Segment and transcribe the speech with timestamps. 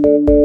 [0.00, 0.37] Thank you.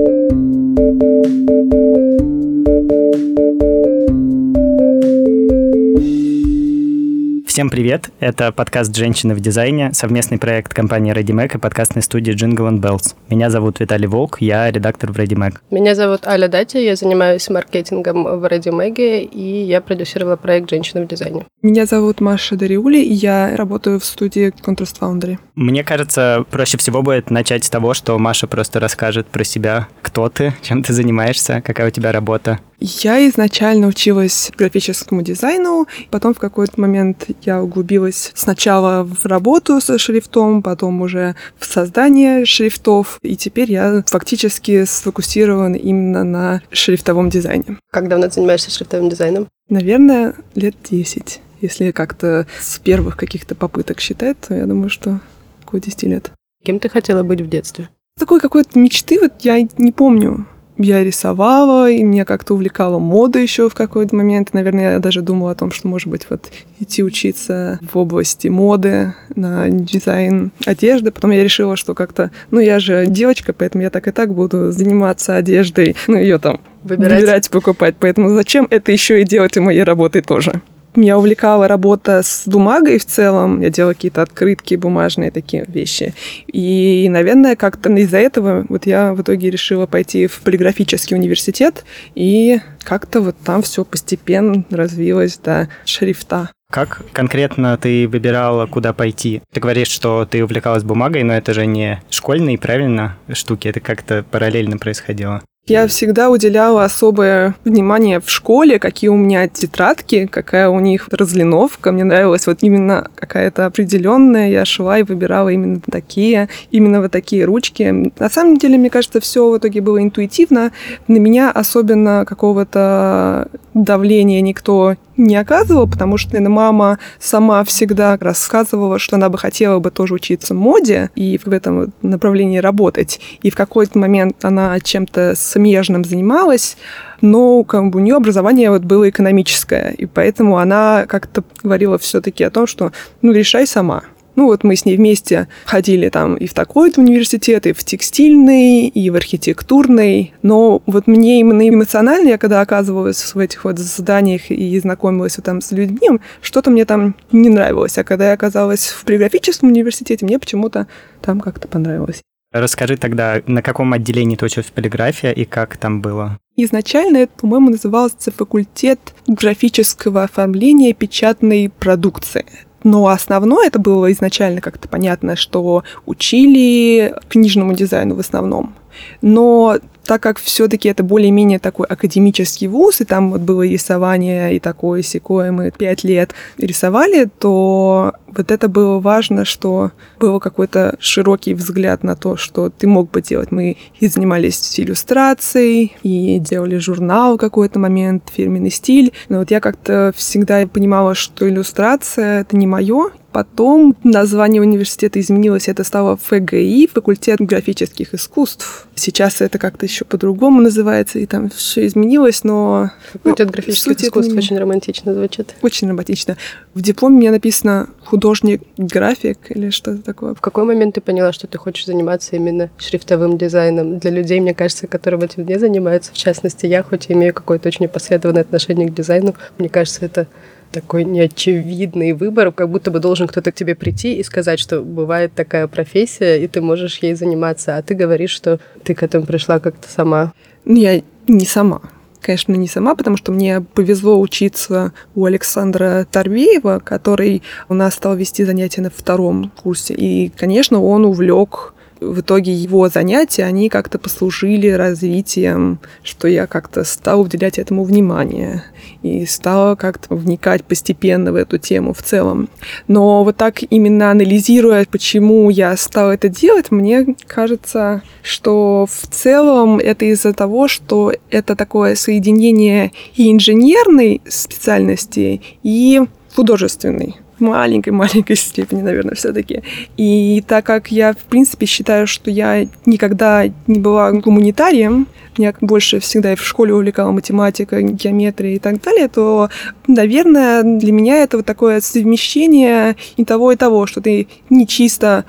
[7.54, 8.10] Всем привет!
[8.20, 13.14] Это подкаст «Женщины в дизайне», совместный проект компании ReadyMac и подкастной студии Jingle and Bells.
[13.30, 15.58] Меня зовут Виталий Волк, я редактор в ReadyMac.
[15.70, 18.96] Меня зовут Аля Дати, я занимаюсь маркетингом в ReadyMac,
[19.26, 21.46] и я продюсировала проект «Женщины в дизайне».
[21.62, 25.38] Меня зовут Маша Дариули, и я работаю в студии Contrast Foundry.
[25.54, 30.28] Мне кажется, проще всего будет начать с того, что Маша просто расскажет про себя, кто
[30.28, 32.58] ты, чем ты занимаешься, какая у тебя работа.
[32.86, 39.98] Я изначально училась графическому дизайну, потом в какой-то момент я углубилась сначала в работу со
[39.98, 47.78] шрифтом, потом уже в создание шрифтов, и теперь я фактически сфокусирована именно на шрифтовом дизайне.
[47.90, 49.48] Как давно ты занимаешься шрифтовым дизайном?
[49.70, 51.40] Наверное, лет 10.
[51.62, 55.22] Если как-то с первых каких-то попыток считать, то я думаю, что
[55.66, 56.32] около 10 лет.
[56.66, 57.88] Кем ты хотела быть в детстве?
[58.20, 63.70] Такой какой-то мечты вот я не помню я рисовала, и меня как-то увлекала мода еще
[63.70, 64.54] в какой-то момент.
[64.54, 69.14] Наверное, я даже думала о том, что, может быть, вот идти учиться в области моды
[69.36, 71.12] на дизайн одежды.
[71.12, 74.72] Потом я решила, что как-то, ну, я же девочка, поэтому я так и так буду
[74.72, 77.96] заниматься одеждой, ну, ее там выбирать, выбирать покупать.
[78.00, 80.62] Поэтому зачем это еще и делать и моей работой тоже?
[80.96, 83.62] Меня увлекала работа с бумагой в целом.
[83.62, 86.14] Я делала какие-то открытки бумажные такие вещи.
[86.48, 91.84] И, наверное, как-то из-за этого вот я в итоге решила пойти в полиграфический университет.
[92.14, 96.50] И как-то вот там все постепенно развилось до шрифта.
[96.72, 99.44] Как конкретно ты выбирала, куда пойти?
[99.52, 104.26] Ты говоришь, что ты увлекалась бумагой, но это же не школьные, правильно, штуки, это как-то
[104.30, 105.44] параллельно происходило.
[105.66, 111.94] Я всегда уделяла особое внимание в школе, какие у меня тетрадки, какая у них разлиновка.
[111.94, 114.50] Мне нравилась вот именно какая-то определенная.
[114.50, 118.12] Я шла и выбирала именно такие, именно вот такие ручки.
[118.20, 120.74] На самом деле, мне кажется, все в итоге было интуитивно.
[121.08, 129.00] На меня особенно какого-то давления никто не оказывал, потому что наверное, мама сама всегда рассказывала,
[129.00, 133.20] что она бы хотела бы тоже учиться моде и в этом направлении работать.
[133.42, 136.78] И в какой-то момент она чем-то смежным занималась,
[137.22, 142.44] но как бы у нее образование вот было экономическое, и поэтому она как-то говорила все-таки
[142.44, 142.92] о том, что
[143.22, 144.04] ну решай сама.
[144.36, 148.88] Ну вот мы с ней вместе ходили там и в такой-то университет, и в текстильный,
[148.88, 150.34] и в архитектурный.
[150.42, 155.46] Но вот мне именно эмоционально, я когда оказывалась в этих вот заданиях и знакомилась вот
[155.46, 157.98] там с людьми, что-то мне там не нравилось.
[157.98, 160.88] А когда я оказалась в полиграфическом университете, мне почему-то
[161.22, 162.22] там как-то понравилось.
[162.54, 166.38] Расскажи тогда, на каком отделении ты училась полиграфия и как там было?
[166.56, 172.46] Изначально это, по-моему, назывался факультет графического оформления печатной продукции.
[172.84, 178.74] Но основное это было изначально как-то понятно, что учили книжному дизайну в основном.
[179.22, 184.60] Но так как все-таки это более-менее такой академический вуз, и там вот было рисование и
[184.60, 191.54] такое секое, мы пять лет рисовали, то вот это было важно, что был какой-то широкий
[191.54, 193.52] взгляд на то, что ты мог бы делать.
[193.52, 199.14] Мы и занимались иллюстрацией, и делали журнал в какой-то момент, фирменный стиль.
[199.30, 205.68] Но вот я как-то всегда понимала, что иллюстрация— это не мое, Потом название университета изменилось,
[205.68, 208.88] это стало ФГИ, факультет графических искусств.
[208.94, 212.92] Сейчас это как-то еще по-другому называется, и там все изменилось, но...
[213.14, 214.38] Факультет ну, графических искусств не...
[214.38, 215.56] очень романтично звучит.
[215.64, 216.38] Очень романтично.
[216.76, 220.36] В дипломе у меня написано художник-график или что-то такое.
[220.36, 223.98] В какой момент ты поняла, что ты хочешь заниматься именно шрифтовым дизайном?
[223.98, 227.68] Для людей, мне кажется, которые этим не занимаются, в частности, я, хоть и имею какое-то
[227.68, 230.28] очень непосредственное отношение к дизайну, мне кажется, это
[230.74, 235.34] такой неочевидный выбор, как будто бы должен кто-то к тебе прийти и сказать, что бывает
[235.34, 239.60] такая профессия, и ты можешь ей заниматься, а ты говоришь, что ты к этому пришла
[239.60, 240.34] как-то сама.
[240.66, 241.82] Ну, я не сама.
[242.20, 248.16] Конечно, не сама, потому что мне повезло учиться у Александра Торбеева, который у нас стал
[248.16, 249.94] вести занятия на втором курсе.
[249.94, 251.74] И, конечно, он увлек
[252.04, 258.64] в итоге его занятия, они как-то послужили развитием, что я как-то стала уделять этому внимание
[259.02, 262.50] и стала как-то вникать постепенно в эту тему в целом.
[262.88, 269.80] Но вот так именно анализируя, почему я стала это делать, мне кажется, что в целом
[269.80, 276.02] это из-за того, что это такое соединение и инженерной специальности, и
[276.36, 279.64] художественной маленькой-маленькой степени, наверное, все-таки.
[279.98, 285.08] И так как я, в принципе, считаю, что я никогда не была гуманитарием,
[285.38, 289.50] меня больше всегда и в школе увлекала математика, геометрия и так далее, то,
[289.88, 295.26] наверное, для меня это вот такое совмещение и того, и того, что ты не чисто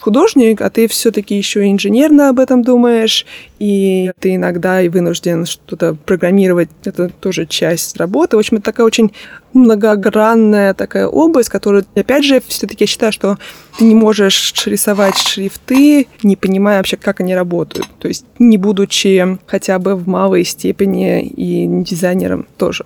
[0.00, 3.26] художник, а ты все-таки еще инженерно об этом думаешь,
[3.58, 8.36] и ты иногда и вынужден что-то программировать, это тоже часть работы.
[8.36, 9.12] В общем, это такая очень
[9.52, 13.38] многогранная такая область, которую, опять же, все-таки я считаю, что
[13.78, 17.86] ты не можешь рисовать шрифты, не понимая вообще, как они работают.
[17.98, 22.84] То есть не будучи хотя бы в малой степени и дизайнером тоже.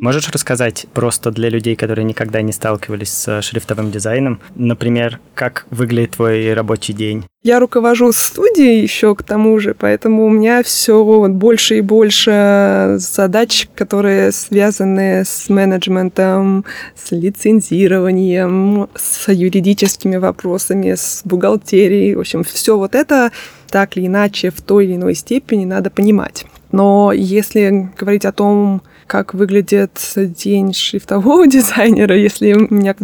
[0.00, 6.12] Можешь рассказать просто для людей, которые никогда не сталкивались с шрифтовым дизайном, например, как выглядит
[6.12, 7.24] твой рабочий день?
[7.42, 13.68] Я руковожу студией еще к тому же, поэтому у меня все больше и больше задач,
[13.74, 16.64] которые связаны с менеджментом,
[16.96, 22.14] с лицензированием, с юридическими вопросами, с бухгалтерией.
[22.14, 23.30] В общем, все вот это
[23.68, 26.46] так или иначе в той или иной степени надо понимать.
[26.72, 32.94] Но если говорить о том, как выглядит день шрифтового дизайнера, если у меня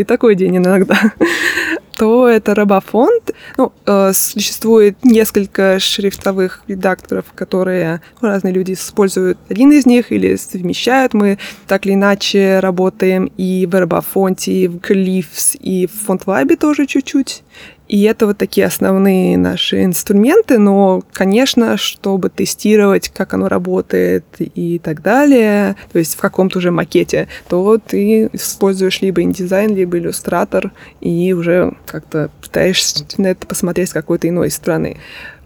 [0.00, 0.98] и такой день иногда,
[1.96, 3.32] то это Робофонд.
[3.56, 11.14] Ну, э, существует несколько шрифтовых редакторов, которые разные люди используют один из них или совмещают.
[11.14, 16.86] Мы так или иначе работаем и в Робофонте, и в Glyphs, и в FontLab тоже
[16.86, 17.42] чуть-чуть.
[17.88, 24.78] И это вот такие основные наши инструменты, но, конечно, чтобы тестировать, как оно работает и
[24.78, 30.72] так далее, то есть в каком-то уже макете, то ты используешь либо InDesign, либо иллюстратор,
[31.00, 34.96] и уже как-то пытаешься на это посмотреть с какой-то иной стороны.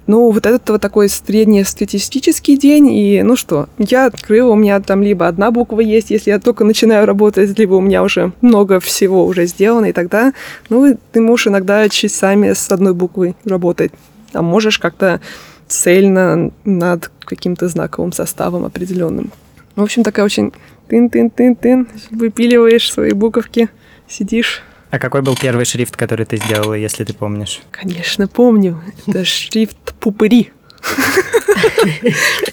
[0.06, 5.02] Ну, вот этот вот такой среднестатистический день, и ну что, я открыла, у меня там
[5.02, 9.24] либо одна буква есть, если я только начинаю работать, либо у меня уже много всего
[9.24, 10.32] уже сделано, и тогда,
[10.68, 13.92] ну, ты можешь иногда часами с одной буквой работать,
[14.32, 15.20] а можешь как-то
[15.68, 19.30] цельно над каким-то знаковым составом определенным.
[19.76, 20.52] В общем, такая очень
[20.88, 23.68] тын-тын-тын-тын, выпиливаешь свои буковки,
[24.08, 27.60] сидишь, а какой был первый шрифт, который ты сделала, если ты помнишь?
[27.70, 28.80] Конечно, помню.
[29.06, 30.50] Это шрифт Пупыри.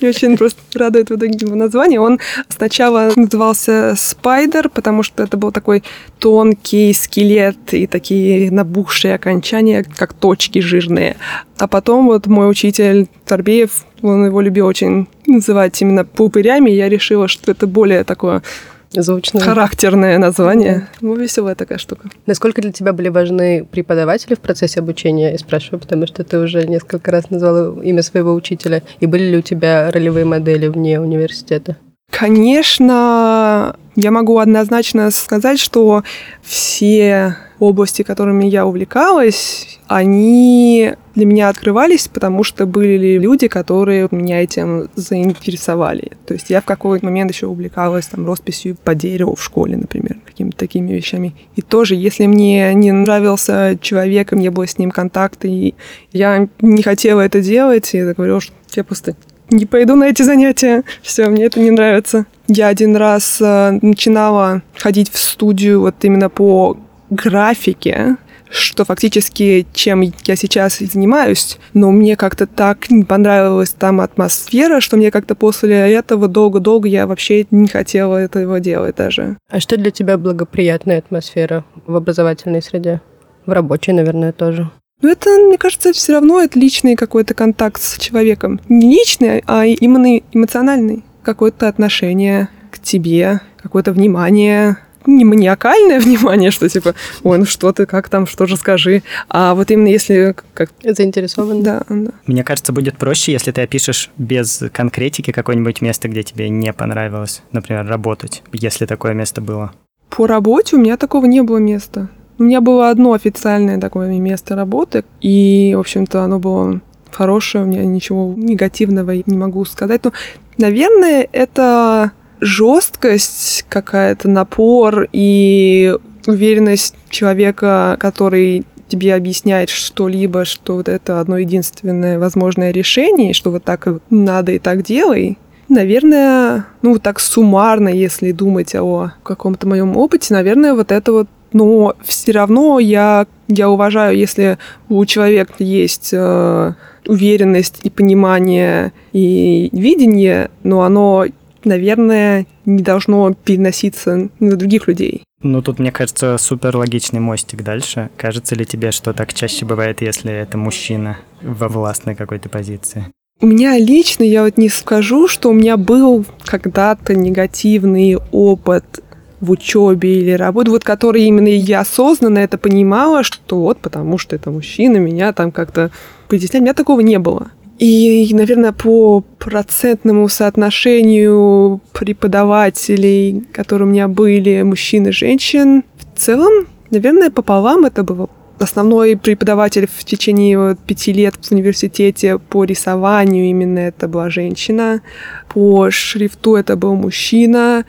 [0.01, 1.99] Я очень просто радует вот его название.
[1.99, 2.19] Он
[2.49, 5.83] сначала назывался Спайдер, потому что это был такой
[6.19, 11.17] тонкий скелет и такие набухшие окончания, как точки жирные.
[11.57, 17.27] А потом вот мой учитель Торбеев, он его любил очень называть именно пупырями, я решила,
[17.27, 18.43] что это более такое
[18.91, 19.41] Звучное.
[19.41, 20.87] Характерное название.
[21.01, 22.09] Ну, веселая такая штука.
[22.25, 25.31] Насколько для тебя были важны преподаватели в процессе обучения?
[25.31, 28.83] Я спрашиваю, потому что ты уже несколько раз назвала имя своего учителя.
[28.99, 31.77] И были ли у тебя ролевые модели вне университета?
[32.09, 36.03] Конечно, я могу однозначно сказать, что
[36.41, 44.43] все области, которыми я увлекалась, они для меня открывались, потому что были люди, которые меня
[44.43, 46.11] этим заинтересовали.
[46.25, 50.17] То есть я в какой-то момент еще увлекалась там росписью по дереву в школе, например,
[50.25, 51.35] какими-то такими вещами.
[51.55, 55.73] И тоже, если мне не нравился человек, и мне было с ним контакт, и
[56.11, 59.15] я не хотела это делать, я говорила, что я просто
[59.49, 62.25] не пойду на эти занятия, все, мне это не нравится.
[62.47, 66.77] Я один раз э, начинала ходить в студию вот именно по
[67.09, 68.17] графике,
[68.49, 74.97] что фактически чем я сейчас занимаюсь, но мне как-то так не понравилась там атмосфера, что
[74.97, 79.37] мне как-то после этого долго-долго я вообще не хотела этого делать даже.
[79.49, 83.01] А что для тебя благоприятная атмосфера в образовательной среде?
[83.45, 84.69] В рабочей, наверное, тоже.
[85.01, 88.59] Ну, это, мне кажется, все равно это личный какой-то контакт с человеком.
[88.67, 91.03] Не личный, а именно эмоциональный.
[91.21, 94.77] Какое-то отношение к тебе, какое-то внимание,
[95.07, 99.55] не маниакальное внимание, что типа, ой, ну что ты, как там, что же скажи, а
[99.55, 100.69] вот именно если как...
[100.83, 101.63] Заинтересован.
[101.63, 102.11] Да, да.
[102.25, 107.41] Мне кажется, будет проще, если ты опишешь без конкретики какое-нибудь место, где тебе не понравилось,
[107.51, 109.71] например, работать, если такое место было.
[110.09, 112.09] По работе у меня такого не было места.
[112.39, 117.67] У меня было одно официальное такое место работы, и, в общем-то, оно было хорошее, у
[117.67, 120.03] меня ничего негативного не могу сказать.
[120.03, 120.11] Но,
[120.57, 131.19] наверное, это жесткость какая-то, напор и уверенность человека, который тебе объясняет что-либо, что вот это
[131.19, 135.37] одно единственное возможное решение, что вот так надо и так делай.
[135.69, 141.27] Наверное, ну вот так суммарно, если думать о каком-то моем опыте, наверное, вот это вот
[141.53, 144.57] но все равно я, я уважаю, если
[144.89, 146.73] у человека есть э,
[147.05, 151.25] уверенность и понимание и видение, но оно,
[151.67, 155.23] наверное, не должно переноситься на других людей.
[155.43, 158.09] Ну, тут, мне кажется, супер логичный мостик дальше.
[158.17, 163.05] Кажется ли тебе, что так чаще бывает, если это мужчина во властной какой-то позиции?
[163.39, 169.03] У меня лично, я вот не скажу, что у меня был когда-то негативный опыт
[169.39, 174.35] в учебе или работе, вот которые именно я осознанно это понимала, что вот потому что
[174.35, 175.91] это мужчина, меня там как-то
[176.27, 176.61] притесняли.
[176.61, 177.51] У меня такого не было.
[177.79, 186.67] И, наверное, по процентному соотношению преподавателей, которые у меня были, мужчин и женщин, в целом,
[186.89, 188.29] наверное, пополам это было.
[188.59, 195.01] Основной преподаватель в течение пяти лет в университете по рисованию именно это была женщина,
[195.49, 197.85] по шрифту это был мужчина,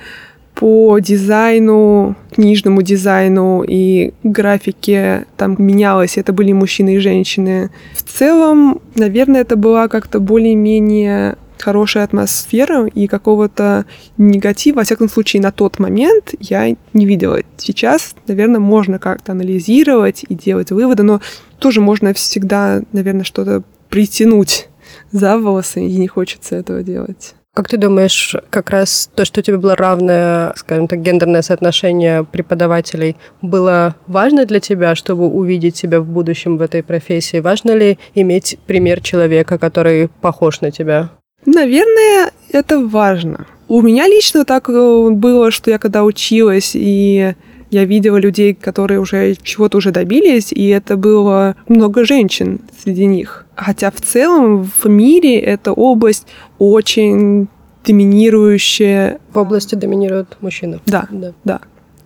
[0.58, 7.70] по дизайну, книжному дизайну и графике там менялось, это были мужчины и женщины.
[7.94, 13.86] В целом, наверное, это была как-то более-менее хорошая атмосфера и какого-то
[14.16, 17.38] негатива, во всяком случае, на тот момент я не видела.
[17.56, 21.20] Сейчас, наверное, можно как-то анализировать и делать выводы, но
[21.60, 24.68] тоже можно всегда, наверное, что-то притянуть
[25.12, 27.34] за волосы, и не хочется этого делать.
[27.58, 32.22] Как ты думаешь, как раз то, что у тебя было равное, скажем так, гендерное соотношение
[32.22, 37.40] преподавателей, было важно для тебя, чтобы увидеть себя в будущем в этой профессии?
[37.40, 41.10] Важно ли иметь пример человека, который похож на тебя?
[41.46, 43.48] Наверное, это важно.
[43.66, 47.34] У меня лично так э, было, что я когда училась и
[47.72, 53.47] я видела людей, которые уже чего-то уже добились, и это было много женщин среди них.
[53.58, 56.28] Хотя в целом в мире эта область
[56.60, 57.48] очень
[57.84, 59.18] доминирующая.
[59.32, 60.78] В области доминируют мужчины.
[60.86, 61.58] Да, да, да.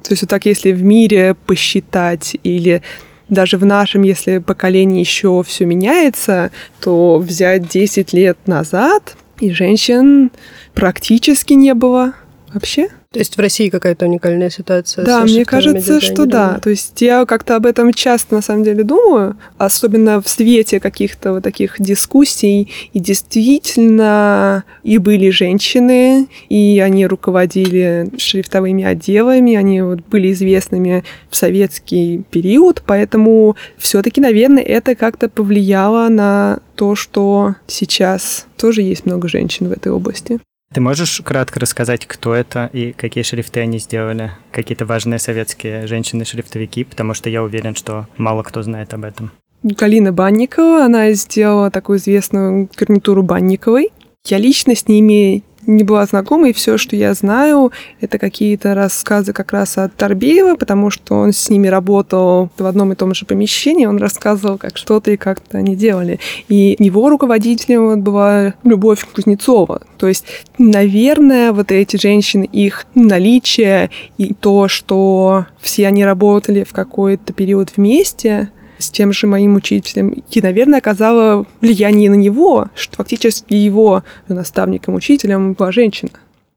[0.02, 2.82] То есть вот так, если в мире посчитать или
[3.28, 10.30] даже в нашем, если поколении еще все меняется, то взять 10 лет назад, и женщин
[10.72, 12.14] практически не было
[12.54, 12.88] вообще.
[13.12, 15.04] То есть в России какая-то уникальная ситуация?
[15.04, 16.58] Да, мне кажется, что да.
[16.62, 21.34] То есть я как-то об этом часто на самом деле думаю, особенно в свете каких-то
[21.34, 22.70] вот таких дискуссий.
[22.94, 31.36] И действительно, и были женщины, и они руководили шрифтовыми отделами, они вот были известными в
[31.36, 39.28] советский период, поэтому все-таки, наверное, это как-то повлияло на то, что сейчас тоже есть много
[39.28, 40.40] женщин в этой области.
[40.72, 44.32] Ты можешь кратко рассказать, кто это и какие шрифты они сделали?
[44.52, 49.32] Какие-то важные советские женщины-шрифтовики, потому что я уверен, что мало кто знает об этом.
[49.62, 53.90] Галина Банникова, она сделала такую известную гарнитуру Банниковой.
[54.26, 59.32] Я лично с ними не была знакома, и все, что я знаю, это какие-то рассказы
[59.32, 63.24] как раз от Тарбеева, потому что он с ними работал в одном и том же
[63.26, 66.18] помещении, он рассказывал, как что-то и как-то они делали.
[66.48, 69.82] И его руководителем вот была Любовь Кузнецова.
[69.98, 70.24] То есть,
[70.58, 77.72] наверное, вот эти женщины, их наличие и то, что все они работали в какой-то период
[77.76, 78.50] вместе,
[78.82, 84.94] с тем же моим учителем, и, наверное, оказало влияние на него, что фактически его наставником,
[84.94, 86.10] учителем была женщина.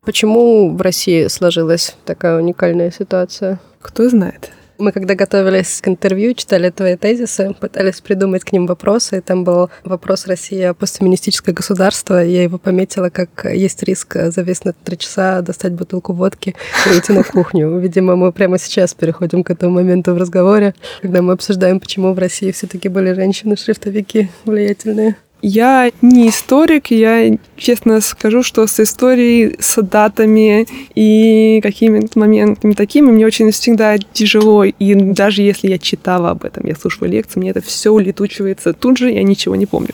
[0.03, 3.60] Почему в России сложилась такая уникальная ситуация?
[3.82, 4.51] Кто знает.
[4.77, 9.44] Мы когда готовились к интервью, читали твои тезисы, пытались придумать к ним вопросы, и там
[9.44, 12.24] был вопрос Россия постфеминистическое государство.
[12.24, 16.55] Я его пометила, как есть риск завис на три часа, достать бутылку водки
[16.86, 17.77] и уйти на кухню.
[17.79, 22.20] Видимо, мы прямо сейчас переходим к этому моменту в разговоре, когда мы обсуждаем, почему в
[22.20, 25.15] России все-таки были женщины-шрифтовики влиятельные.
[25.48, 33.12] Я не историк, я честно скажу, что с историей, с датами и какими-то моментами такими
[33.12, 34.64] мне очень всегда тяжело.
[34.64, 38.98] И даже если я читала об этом, я слушала лекции, мне это все улетучивается тут
[38.98, 39.92] же, я ничего не помню.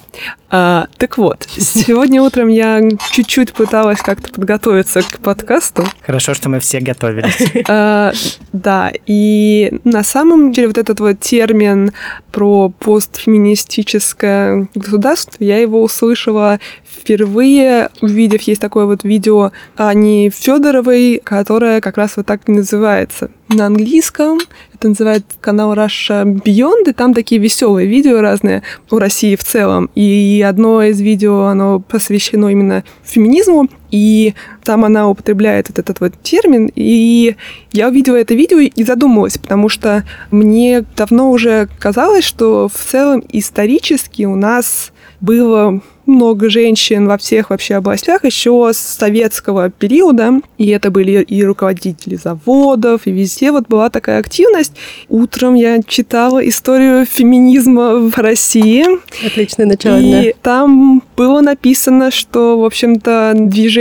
[0.53, 2.81] А, так вот, сегодня утром я
[3.13, 5.85] чуть-чуть пыталась как-то подготовиться к подкасту.
[6.05, 7.51] Хорошо, что мы все готовились.
[7.73, 8.11] А,
[8.51, 11.93] да, и на самом деле вот этот вот термин
[12.31, 21.79] про постфеминистическое государство, я его услышала впервые, увидев, есть такое вот видео Ани Федоровой, которое
[21.79, 23.31] как раз вот так и называется.
[23.53, 24.39] На английском.
[24.73, 29.89] Это называется канал Russia Beyond, и там такие веселые видео разные о России в целом.
[29.93, 34.33] И одно из видео, оно посвящено именно феминизму, и
[34.63, 37.35] там она употребляет вот этот вот термин, и
[37.71, 43.23] я увидела это видео и задумалась, потому что мне давно уже казалось, что в целом
[43.31, 50.41] исторически у нас было много женщин во всех вообще областях еще с советского периода.
[50.57, 54.73] И это были и руководители заводов, и везде вот была такая активность.
[55.09, 58.85] Утром я читала историю феминизма в России.
[59.25, 60.33] Отличное начало И дня.
[60.41, 63.80] там было написано, что, в общем-то, движение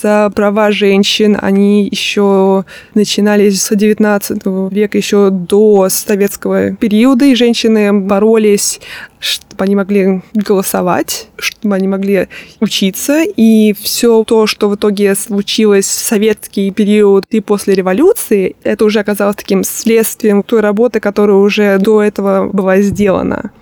[0.00, 2.64] за права женщин, они еще
[2.94, 8.80] начинались с 19 века, еще до советского периода, и женщины боролись
[9.22, 12.28] чтобы они могли голосовать, чтобы они могли
[12.60, 13.22] учиться.
[13.22, 18.98] И все то, что в итоге случилось в советский период и после революции, это уже
[18.98, 23.52] оказалось таким следствием той работы, которая уже до этого была сделана.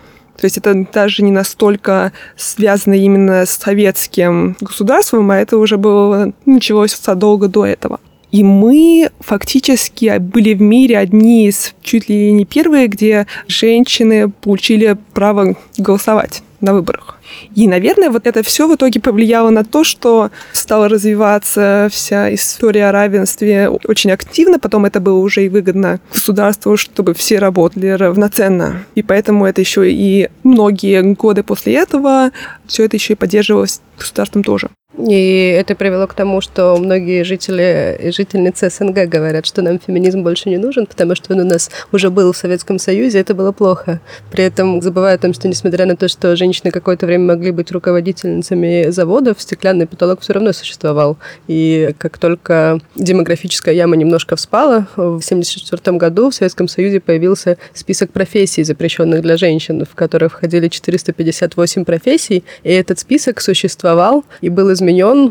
[0.40, 6.32] То есть это даже не настолько связано именно с советским государством, а это уже было
[6.46, 8.00] началось задолго до этого.
[8.32, 14.96] И мы фактически были в мире одни из чуть ли не первые, где женщины получили
[15.12, 17.19] право голосовать на выборах.
[17.54, 22.88] И, наверное, вот это все в итоге повлияло на то, что стала развиваться вся история
[22.88, 24.58] о равенстве очень активно.
[24.58, 28.84] Потом это было уже и выгодно государству, чтобы все работали равноценно.
[28.94, 32.30] И поэтому это еще и многие годы после этого
[32.66, 34.70] все это еще и поддерживалось государством тоже.
[35.08, 40.22] И это привело к тому, что многие жители и жительницы СНГ говорят, что нам феминизм
[40.22, 43.52] больше не нужен, потому что он у нас уже был в Советском Союзе, это было
[43.52, 44.00] плохо.
[44.30, 47.70] При этом забывая о том, что несмотря на то, что женщины какое-то время могли быть
[47.72, 51.16] руководительницами заводов, стеклянный потолок все равно существовал.
[51.46, 58.12] И как только демографическая яма немножко вспала, в 1974 году в Советском Союзе появился список
[58.12, 64.72] профессий, запрещенных для женщин, в которые входили 458 профессий, и этот список существовал и был
[64.72, 64.89] изменен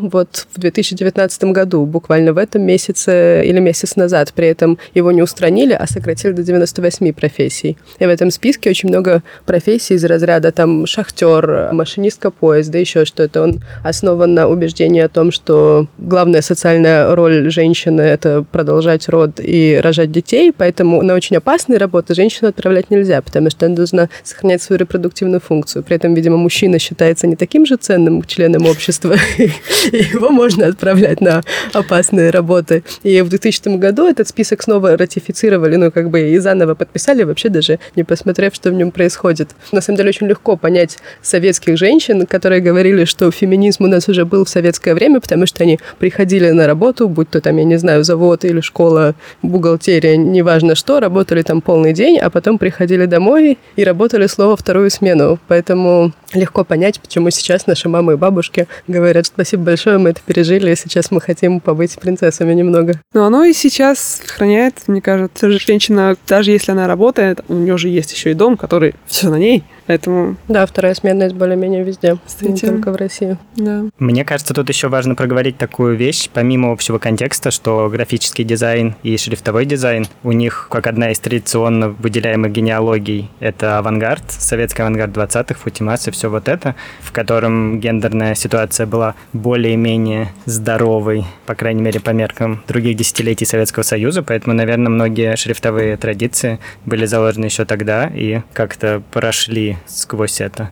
[0.09, 4.33] вот в 2019 году, буквально в этом месяце или месяц назад.
[4.33, 7.77] При этом его не устранили, а сократили до 98 профессий.
[7.99, 13.43] И в этом списке очень много профессий из разряда там шахтер, машинистка поезда, еще что-то.
[13.43, 19.79] Он основан на убеждении о том, что главная социальная роль женщины— это продолжать род и
[19.81, 24.61] рожать детей, поэтому на очень опасные работы женщину отправлять нельзя, потому что она должна сохранять
[24.61, 25.83] свою репродуктивную функцию.
[25.83, 29.15] При этом, видимо, мужчина считается не таким же ценным членом общества,
[29.91, 31.43] его можно отправлять на
[31.73, 32.83] опасные работы.
[33.03, 37.49] И в 2000 году этот список снова ратифицировали, ну, как бы и заново подписали, вообще
[37.49, 39.49] даже не посмотрев, что в нем происходит.
[39.71, 44.25] На самом деле очень легко понять советских женщин, которые говорили, что феминизм у нас уже
[44.25, 47.77] был в советское время, потому что они приходили на работу, будь то там, я не
[47.77, 53.57] знаю, завод или школа, бухгалтерия, неважно что, работали там полный день, а потом приходили домой
[53.75, 55.39] и работали слово вторую смену.
[55.47, 60.71] Поэтому легко понять, почему сейчас наши мамы и бабушки говорят, спасибо большое, мы это пережили,
[60.71, 62.99] и сейчас мы хотим побыть принцессами немного.
[63.13, 67.89] Но оно и сейчас сохраняет, мне кажется, женщина, даже если она работает, у нее же
[67.89, 70.35] есть еще и дом, который все на ней, Поэтому...
[70.47, 73.39] Да, вторая сменность более-менее везде, Кстати, не только в России.
[73.55, 73.85] Да.
[73.97, 79.17] Мне кажется, тут еще важно проговорить такую вещь, помимо общего контекста, что графический дизайн и
[79.17, 85.55] шрифтовой дизайн, у них как одна из традиционно выделяемых генеалогий, это авангард, советский авангард 20-х,
[85.55, 91.99] Футимас и все вот это, в котором гендерная ситуация была более-менее здоровой, по крайней мере,
[91.99, 98.05] по меркам других десятилетий Советского Союза, поэтому, наверное, многие шрифтовые традиции были заложены еще тогда
[98.13, 100.71] и как-то прошли сквозь это.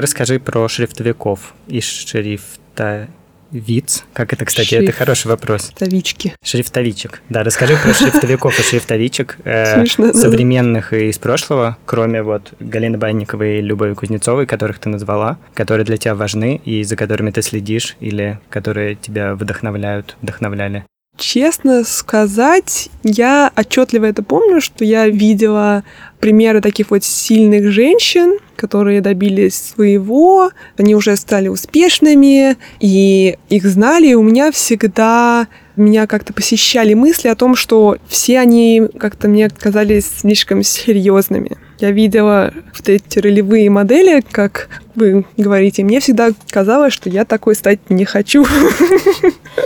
[0.00, 3.08] Расскажи про шрифтовиков и шрифта
[3.52, 4.04] Виц?
[4.14, 4.68] Как это, кстати?
[4.68, 4.82] Шриф...
[4.82, 5.66] Это хороший вопрос.
[5.66, 6.34] Шрифтовички.
[6.42, 7.20] Шрифтовичек.
[7.28, 13.58] Да, расскажи про шрифтовиков и шрифтовичек э, современных и из прошлого, кроме вот Галины Банниковой
[13.58, 17.96] и Любови Кузнецовой, которых ты назвала, которые для тебя важны и за которыми ты следишь
[18.00, 20.86] или которые тебя вдохновляют, вдохновляли.
[21.22, 25.84] Честно сказать, я отчетливо это помню, что я видела
[26.18, 34.08] примеры таких вот сильных женщин, которые добились своего, они уже стали успешными, и их знали,
[34.08, 39.48] и у меня всегда меня как-то посещали мысли о том, что все они как-то мне
[39.48, 41.56] казались слишком серьезными.
[41.78, 47.54] Я видела вот эти ролевые модели, как вы говорите, мне всегда казалось, что я такой
[47.54, 48.46] стать не хочу.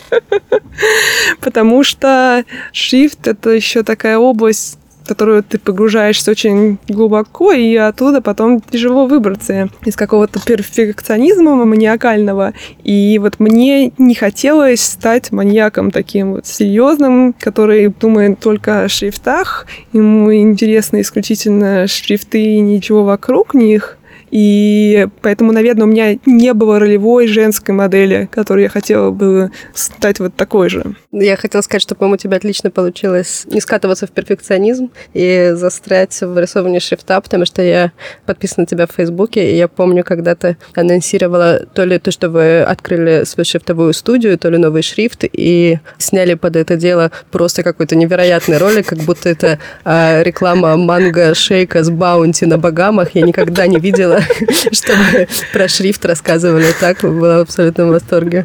[1.41, 8.61] Потому что шрифт— это еще такая область, которую ты погружаешься очень глубоко, и оттуда потом
[8.61, 12.53] тяжело выбраться из какого-то перфекционизма маниакального.
[12.85, 19.67] И вот мне не хотелось стать маньяком таким вот серьезным, который думает только о шрифтах,
[19.93, 23.99] ему интересны исключительно шрифты и ничего вокруг них.
[24.31, 30.19] И поэтому, наверное, у меня не было ролевой женской модели, которой я хотела бы стать
[30.19, 30.97] вот такой же.
[31.19, 36.21] Я хотела сказать, что, по-моему, у тебя отлично получилось не скатываться в перфекционизм и застрять
[36.21, 37.93] в рисовании шрифта, потому что я
[38.27, 42.29] подписана на тебя в Фейсбуке, и я помню, когда ты анонсировала то ли то, что
[42.29, 47.63] вы открыли свою шрифтовую студию, то ли новый шрифт, и сняли под это дело просто
[47.63, 53.15] какой-то невероятный ролик, как будто это а, реклама манго-шейка с баунти на Багамах.
[53.15, 54.21] Я никогда не видела,
[54.71, 57.01] чтобы про шрифт рассказывали так.
[57.01, 58.45] Была в абсолютном восторге.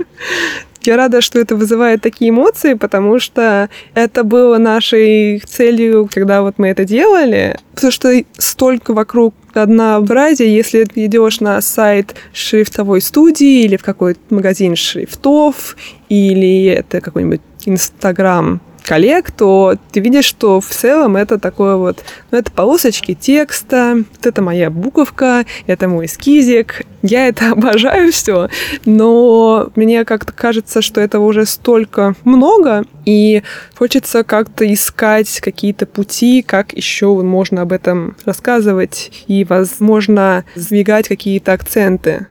[0.84, 6.56] Я рада, что это вызывает такие эмоции, потому что это было нашей целью, когда вот
[6.58, 7.58] мы это делали.
[7.76, 14.20] Потому что столько вокруг однообразия, если ты идешь на сайт шрифтовой студии или в какой-то
[14.30, 15.76] магазин шрифтов,
[16.10, 22.38] или это какой-нибудь Инстаграм коллег, то ты видишь, что в целом это такое вот, ну,
[22.38, 26.84] это полосочки текста, вот это моя буковка, это мой эскизик.
[27.02, 28.50] Я это обожаю все,
[28.86, 33.44] но мне как-то кажется, что это уже столько много, и
[33.76, 41.54] хочется как-то искать какие-то пути, как еще можно об этом рассказывать и, возможно, сдвигать какие-то
[41.54, 42.28] акценты.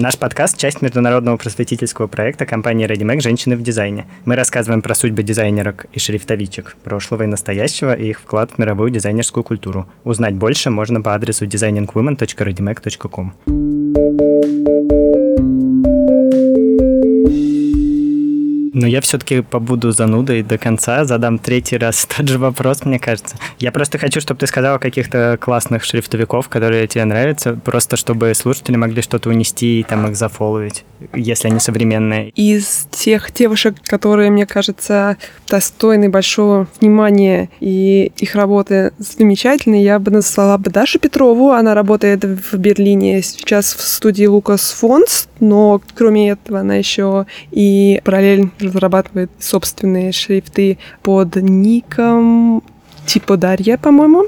[0.00, 4.06] Наш подкаст– часть международного просветительского проекта компании ReadyMac «Женщины в дизайне».
[4.26, 8.92] Мы рассказываем про судьбы дизайнерок и шрифтовичек, прошлого и настоящего, и их вклад в мировую
[8.92, 9.88] дизайнерскую культуру.
[10.04, 13.32] Узнать больше можно по адресу designingwomen.readymac.com.
[18.72, 23.36] Но я все-таки побуду занудой до конца, задам третий раз тот же вопрос, мне кажется.
[23.58, 28.76] Я просто хочу, чтобы ты сказала каких-то классных шрифтовиков, которые тебе нравятся, просто чтобы слушатели
[28.76, 32.30] могли что-то унести и там их зафоловить, если они современные.
[32.30, 35.16] Из тех девушек, которые, мне кажется,
[35.48, 41.50] достойны большого внимания и их работы замечательные, я бы назвала бы Дашу Петрову.
[41.50, 48.00] Она работает в Берлине сейчас в студии Лукас Фонс, но кроме этого она еще и
[48.04, 52.62] параллельно разрабатывает собственные шрифты под ником
[53.06, 54.26] типа Дарья, по-моему.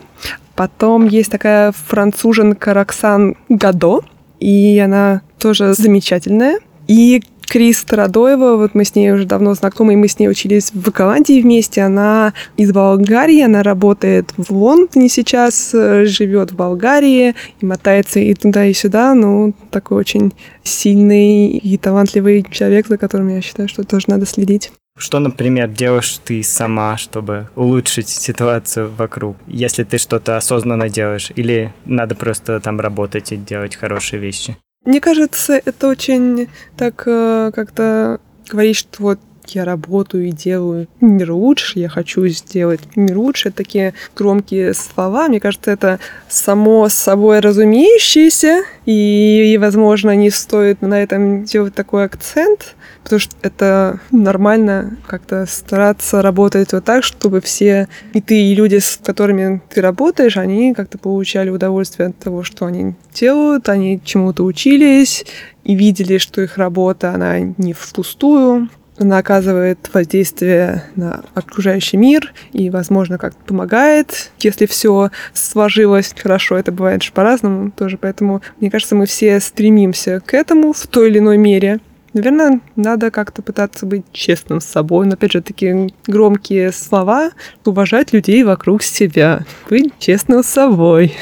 [0.55, 4.01] Потом есть такая француженка Роксан Гадо,
[4.41, 6.59] и она тоже замечательная.
[6.87, 10.71] И Крис Тарадоева, вот мы с ней уже давно знакомы, и мы с ней учились
[10.73, 11.83] в Голландии вместе.
[11.83, 18.67] Она из Болгарии, она работает в Лондоне сейчас, живет в Болгарии и мотается и туда,
[18.67, 19.15] и сюда.
[19.15, 20.33] Ну, такой очень
[20.63, 24.71] сильный и талантливый человек, за которым я считаю, что тоже надо следить.
[24.97, 31.75] Что, например, делаешь ты сама, чтобы улучшить ситуацию вокруг, если ты что-то осознанно делаешь, или
[31.85, 34.57] надо просто там работать и делать хорошие вещи?
[34.85, 39.21] Мне кажется, это очень так э, как-то говорить, что вот
[39.55, 43.51] я работаю и делаю мир лучше, я хочу сделать мир лучше.
[43.51, 45.29] Такие громкие слова.
[45.29, 52.75] Мне кажется, это само собой разумеющееся, и, возможно, не стоит на этом делать такой акцент,
[53.03, 58.79] потому что это нормально как-то стараться работать вот так, чтобы все и ты, и люди,
[58.79, 64.45] с которыми ты работаешь, они как-то получали удовольствие от того, что они делают, они чему-то
[64.45, 65.25] учились
[65.63, 68.69] и видели, что их работа, она не впустую,
[69.01, 74.31] она оказывает воздействие на окружающий мир и, возможно, как-то помогает.
[74.39, 77.97] Если все сложилось хорошо, это бывает же по-разному тоже.
[77.97, 81.81] Поэтому, мне кажется, мы все стремимся к этому в той или иной мере.
[82.13, 85.07] Наверное, надо как-то пытаться быть честным с собой.
[85.07, 87.31] Но, опять же, такие громкие слова.
[87.65, 89.45] Уважать людей вокруг себя.
[89.69, 91.15] Быть честным с собой.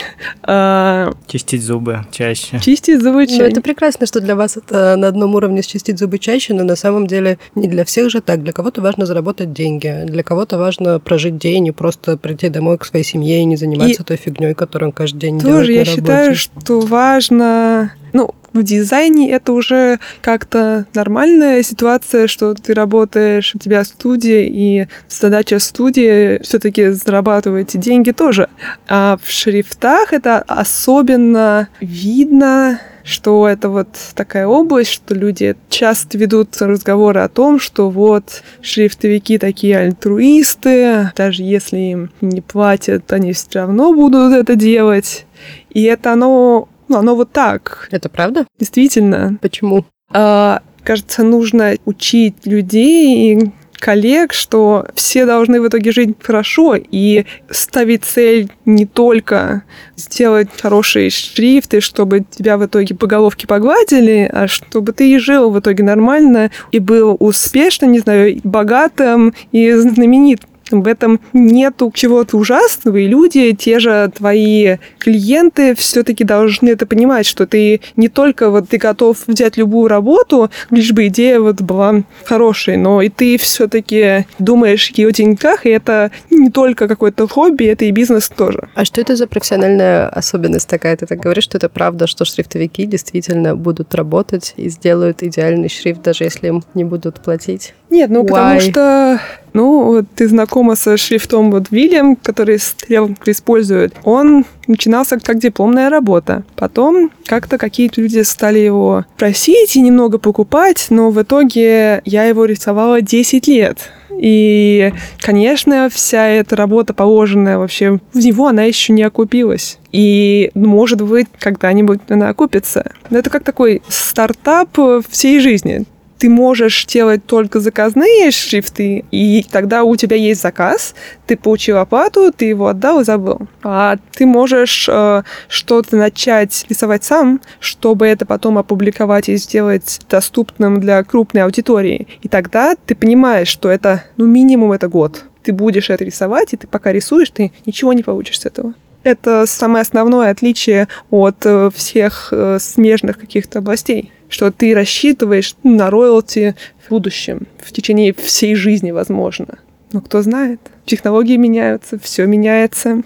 [0.42, 1.12] А...
[1.26, 2.58] Чистить зубы чаще.
[2.60, 3.42] Чистить зубы чаще.
[3.42, 6.76] Ну, это прекрасно, что для вас это на одном уровне чистить зубы чаще, но на
[6.76, 8.42] самом деле не для всех же так.
[8.42, 12.84] Для кого-то важно заработать деньги, для кого-то важно прожить день и просто прийти домой к
[12.84, 15.94] своей семье и не заниматься и той фигней, которую он каждый день тоже делает я
[15.94, 23.58] считаю, что важно ну, в дизайне это уже как-то нормальная ситуация, что ты работаешь, у
[23.58, 28.48] тебя студия, и задача студии все-таки зарабатывать деньги тоже.
[28.88, 36.60] А в шрифтах это особенно видно, что это вот такая область, что люди часто ведут
[36.60, 43.46] разговоры о том, что вот шрифтовики такие альтруисты, даже если им не платят, они все
[43.54, 45.24] равно будут это делать.
[45.70, 47.88] И это оно ну, оно вот так.
[47.90, 48.46] Это правда?
[48.58, 49.36] Действительно.
[49.42, 49.84] Почему?
[50.10, 57.24] А, кажется, нужно учить людей и коллег, что все должны в итоге жить хорошо и
[57.50, 59.62] ставить цель не только
[59.96, 65.50] сделать хорошие шрифты, чтобы тебя в итоге по головке погладили, а чтобы ты и жил
[65.50, 72.36] в итоге нормально и был успешным, не знаю, богатым и знаменитым В этом нету чего-то
[72.36, 78.50] ужасного, и люди, те же твои клиенты, все-таки должны это понимать, что ты не только
[78.50, 83.38] вот ты готов взять любую работу, лишь бы идея вот была хорошей, но и ты
[83.38, 88.68] все-таки думаешь и о деньгах, и это не только какое-то хобби, это и бизнес тоже.
[88.74, 90.96] А что это за профессиональная особенность такая?
[90.96, 96.02] Ты так говоришь, что это правда, что шрифтовики действительно будут работать и сделают идеальный шрифт,
[96.02, 97.74] даже если им не будут платить?
[97.90, 98.28] Нет, ну Why?
[98.28, 99.20] потому что,
[99.52, 103.94] ну, ты знакома со шрифтом вот Вильям, который стрелка использует.
[104.04, 106.44] Он начинался как дипломная работа.
[106.56, 112.44] Потом как-то какие-то люди стали его просить и немного покупать, но в итоге я его
[112.44, 113.78] рисовала 10 лет.
[114.20, 119.78] И, конечно, вся эта работа, положенная вообще в него, она еще не окупилась.
[119.92, 122.90] И, может быть, когда-нибудь она окупится.
[123.10, 124.76] Но это как такой стартап
[125.08, 125.84] всей жизни
[126.18, 130.94] ты можешь делать только заказные шрифты, и тогда у тебя есть заказ,
[131.26, 133.40] ты получил оплату, ты его отдал и забыл.
[133.62, 140.80] А ты можешь э, что-то начать рисовать сам, чтобы это потом опубликовать и сделать доступным
[140.80, 142.08] для крупной аудитории.
[142.22, 145.24] И тогда ты понимаешь, что это, ну, минимум это год.
[145.44, 148.74] Ты будешь это рисовать, и ты пока рисуешь, ты ничего не получишь с этого.
[149.04, 155.90] Это самое основное отличие от э, всех э, смежных каких-то областей что ты рассчитываешь на
[155.90, 159.58] роялти в будущем, в течение всей жизни, возможно.
[159.92, 163.02] Но кто знает, технологии меняются, все меняется.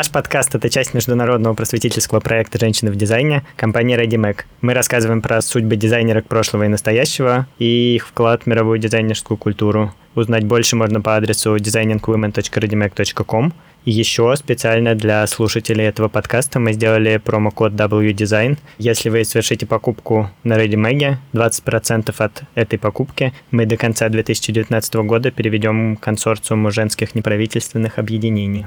[0.00, 4.44] Наш подкаст— это часть международного просветительского проекта «Женщины в дизайне» компании ReadyMac.
[4.62, 9.92] Мы рассказываем про судьбы дизайнерок прошлого и настоящего и их вклад в мировую дизайнерскую культуру.
[10.14, 13.52] Узнать больше можно по адресу designingwomen.readymac.com.
[13.84, 18.56] И еще специально для слушателей этого подкаста мы сделали промокод WDesign.
[18.78, 25.30] Если вы совершите покупку на ReadyMag, 20% от этой покупки мы до конца 2019 года
[25.30, 28.64] переведем консорциуму женских неправительственных объединений.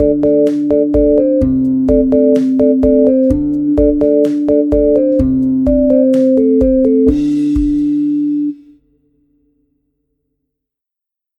[0.00, 0.24] Thank
[0.96, 1.09] you.